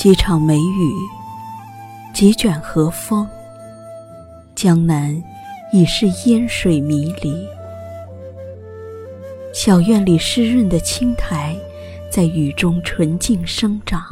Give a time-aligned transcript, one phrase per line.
[0.00, 0.94] 几场梅雨，
[2.14, 3.28] 几卷和风，
[4.54, 5.22] 江南
[5.74, 7.46] 已是烟水迷离。
[9.52, 11.54] 小院里湿润的青苔，
[12.10, 14.02] 在雨中纯净生长。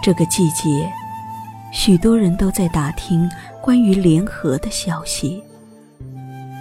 [0.00, 0.88] 这个季节，
[1.72, 3.28] 许多人都在打听
[3.60, 5.42] 关于莲河的消息，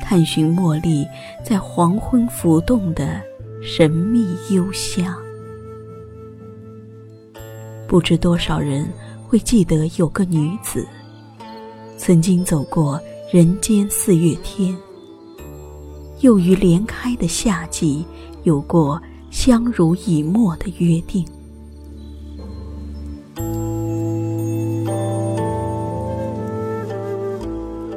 [0.02, 1.08] 探寻茉莉
[1.44, 3.22] 在黄昏浮动的
[3.62, 5.16] 神秘幽香。
[7.90, 8.88] 不知多少人
[9.28, 10.88] 会记得有个女子，
[11.98, 13.02] 曾经走过
[13.34, 14.78] 人间四月天，
[16.20, 18.06] 又于莲开的夏季
[18.44, 19.02] 有过
[19.32, 21.26] 相濡以沫的约定。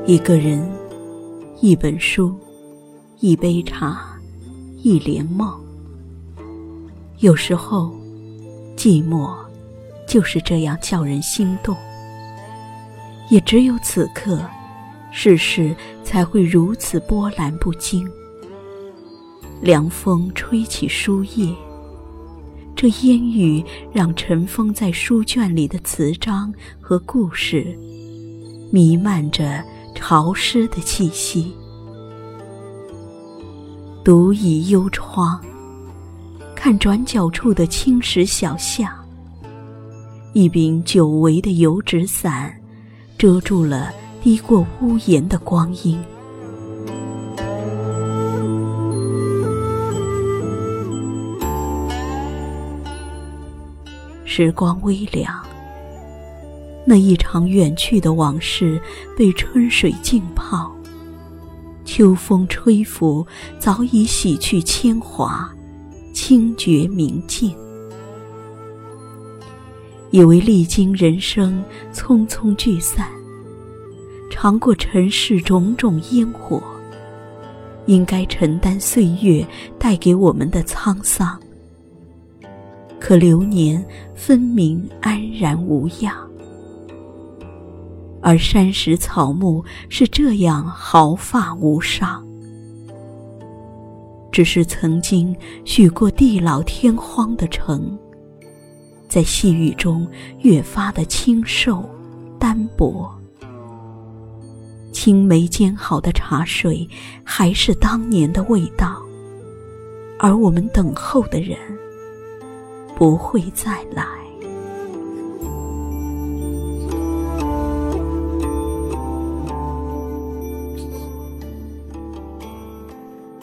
[0.06, 0.66] 一个人，
[1.60, 2.34] 一本书，
[3.20, 4.18] 一杯茶，
[4.78, 5.52] 一帘梦。
[7.18, 7.92] 有时候，
[8.74, 9.41] 寂寞。
[10.12, 11.74] 就是这样叫人心动，
[13.30, 14.44] 也只有此刻，
[15.10, 18.06] 世事才会如此波澜不惊。
[19.62, 21.50] 凉风吹起书页，
[22.76, 27.74] 这烟雨让尘封在书卷里的词章和故事，
[28.70, 31.54] 弥漫着潮湿的气息。
[34.04, 35.42] 独倚幽窗，
[36.54, 39.01] 看转角处的青石小巷。
[40.34, 42.50] 一柄久违的油纸伞，
[43.18, 46.00] 遮住了低过屋檐的光阴。
[54.24, 55.30] 时光微凉，
[56.86, 58.80] 那一场远去的往事
[59.18, 60.72] 被春水浸泡，
[61.84, 63.26] 秋风吹拂，
[63.58, 65.52] 早已洗去铅华，
[66.14, 67.54] 清绝明净。
[70.12, 73.08] 以为历经人生匆匆聚散，
[74.30, 76.62] 尝过尘世种种烟火，
[77.86, 79.44] 应该承担岁月
[79.78, 81.40] 带给我们的沧桑。
[83.00, 83.82] 可流年
[84.14, 86.14] 分明安然无恙，
[88.20, 92.22] 而山石草木是这样毫发无伤。
[94.30, 95.34] 只是曾经
[95.64, 97.98] 许过地老天荒的城。
[99.12, 100.08] 在细雨中
[100.38, 101.84] 越发的清瘦、
[102.38, 103.12] 单薄。
[104.90, 106.88] 青梅煎好的茶水，
[107.22, 109.02] 还是当年的味道，
[110.18, 111.58] 而我们等候的人，
[112.96, 114.06] 不会再来。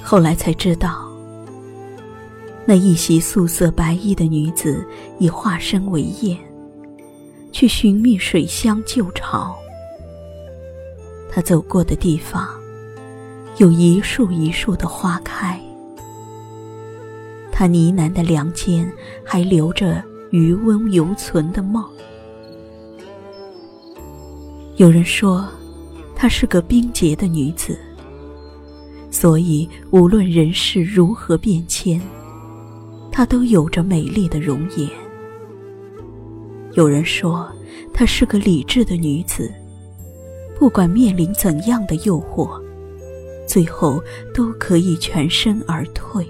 [0.01, 1.08] 后来才知道。
[2.69, 4.85] 那一袭素色白衣的女子，
[5.17, 6.37] 已化身为燕，
[7.51, 9.57] 去寻觅水乡旧巢。
[11.31, 12.47] 她走过的地方，
[13.57, 15.59] 有一树一树的花开。
[17.51, 18.87] 她呢喃的梁间，
[19.25, 21.83] 还留着余温犹存的梦。
[24.75, 25.43] 有人说，
[26.15, 27.79] 她是个冰洁的女子，
[29.09, 31.99] 所以无论人世如何变迁。
[33.19, 34.89] 她都有着美丽的容颜。
[36.71, 37.51] 有人说，
[37.93, 39.53] 她是个理智的女子，
[40.57, 42.49] 不管面临怎样的诱惑，
[43.45, 44.01] 最后
[44.33, 46.25] 都可以全身而退。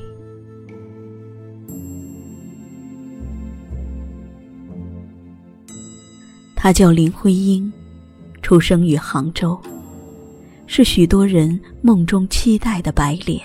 [6.55, 7.71] 她叫林徽因，
[8.41, 9.55] 出生于杭州，
[10.65, 13.39] 是许多人梦中期待的白脸。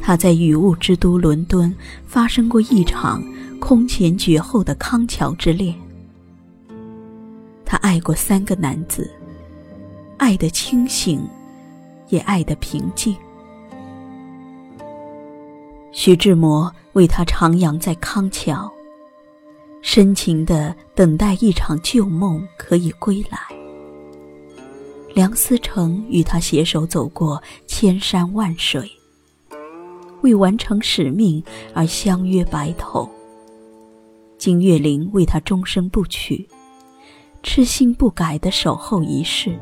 [0.00, 1.72] 他在雨雾之都伦敦
[2.06, 3.22] 发生过一场
[3.60, 5.74] 空前绝后的康桥之恋。
[7.64, 9.08] 他爱过三个男子，
[10.16, 11.20] 爱得清醒，
[12.08, 13.14] 也爱得平静。
[15.92, 18.72] 徐志摩为他徜徉在康桥，
[19.82, 23.38] 深情的等待一场旧梦可以归来。
[25.14, 28.90] 梁思成与他携手走过千山万水。
[30.22, 31.42] 为完成使命
[31.74, 33.08] 而相约白头。
[34.38, 36.48] 金岳霖为他终身不娶，
[37.42, 39.58] 痴心不改的守候一世。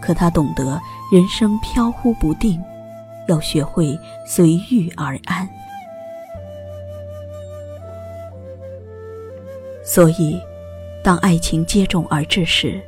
[0.00, 0.78] 可他懂得
[1.10, 2.62] 人生飘忽不定，
[3.26, 5.48] 要学会随遇而安。
[9.82, 10.38] 所以，
[11.02, 12.82] 当爱情接踵而至时，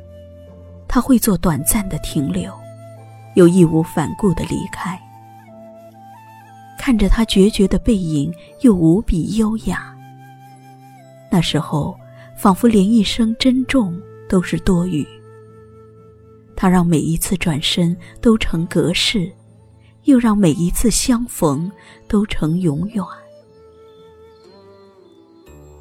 [0.87, 2.51] 他会做短暂的停留，
[3.33, 4.99] 又义无反顾的离开。
[6.87, 9.93] 看着他决绝的背影，又无比优雅，
[11.29, 11.93] 那时候，
[12.37, 15.05] 仿佛连一声珍重都是多余。
[16.55, 19.29] 他让每一次转身都成隔世，
[20.05, 21.69] 又让每一次相逢
[22.07, 23.03] 都成永远。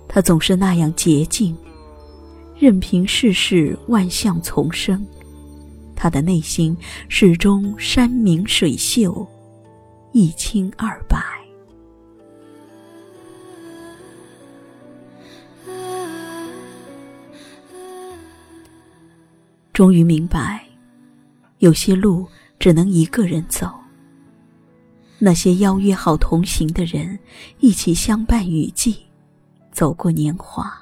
[0.08, 1.56] 他总是那样洁净，
[2.58, 5.06] 任凭世事万象丛生，
[5.94, 6.76] 他的内心
[7.08, 9.24] 始终山明水秀，
[10.18, 11.22] 一清二白。
[19.74, 20.66] 终于明白，
[21.58, 22.26] 有些路
[22.58, 23.70] 只能一个人走。
[25.18, 27.18] 那些邀约好同行的人，
[27.60, 28.96] 一起相伴雨季，
[29.70, 30.74] 走过年华。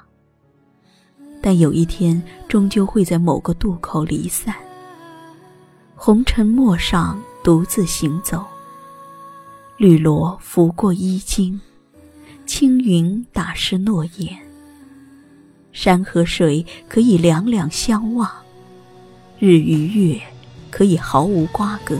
[1.43, 4.55] 但有一天，终究会在某个渡口离散。
[5.97, 8.47] 红尘陌上，独自行走。
[9.77, 11.61] 绿萝拂过衣襟，
[12.47, 14.39] 青云打湿诺言。
[15.73, 18.31] 山和水可以两两相望。
[19.41, 20.21] 日与月，
[20.71, 21.99] 可以毫无瓜葛。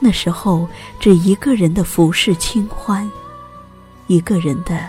[0.00, 0.66] 那时候，
[0.98, 3.08] 只一个人的浮世清欢，
[4.06, 4.88] 一个人的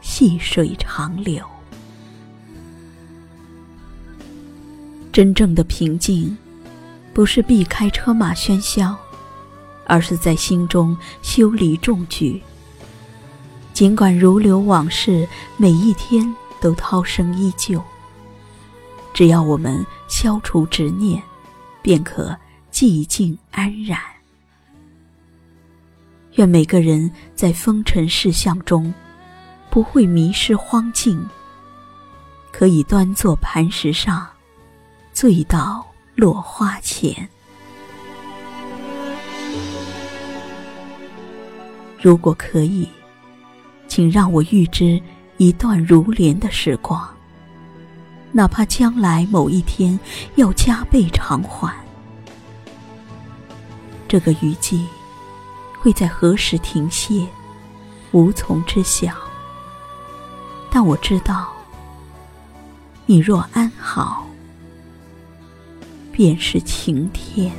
[0.00, 1.44] 细水长流。
[5.12, 6.36] 真正的平静，
[7.12, 8.96] 不是避开车马喧嚣，
[9.86, 12.42] 而是在心中修理重举。
[13.72, 15.26] 尽管如流往事，
[15.56, 17.82] 每一天都涛声依旧。
[19.14, 21.22] 只要我们消除执念，
[21.82, 22.36] 便可
[22.70, 23.98] 寂静安然。
[26.36, 28.92] 愿每个人在风尘世相中，
[29.70, 31.22] 不会迷失荒径，
[32.50, 34.26] 可以端坐磐石上，
[35.12, 37.28] 醉到落花前。
[42.02, 42.88] 如果可以，
[43.86, 45.00] 请让我预知
[45.36, 47.08] 一段如莲的时光。
[48.32, 49.96] 哪怕将来某一天
[50.34, 51.72] 要加倍偿还，
[54.08, 54.84] 这个雨季
[55.78, 57.24] 会在何时停歇，
[58.10, 59.14] 无从知晓。
[60.72, 61.52] 但我知道，
[63.06, 64.26] 你若安好，
[66.10, 67.52] 便是晴天。